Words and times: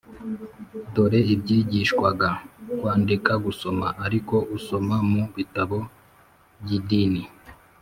dore 0.93 1.19
ibyigishwaga: 1.33 2.29
kwandika, 2.77 3.31
gusoma 3.45 3.87
(ariko 4.05 4.35
usoma 4.57 4.95
mu 5.11 5.23
bitabo 5.35 5.77
by'idini), 6.61 7.23